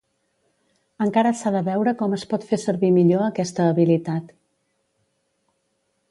[1.05, 4.33] Encara s'ha de veure com es pot fer servir millor aquesta habilitat.